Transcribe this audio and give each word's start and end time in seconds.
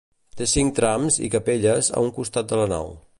Té 0.39 0.45
cinc 0.53 0.73
trams 0.79 1.19
i 1.27 1.31
capelles 1.37 1.93
a 1.99 2.05
un 2.09 2.13
costat 2.19 2.53
de 2.53 2.63
la 2.63 2.69
nau. 2.77 2.95